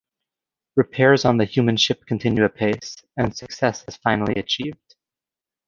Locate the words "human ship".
1.45-2.07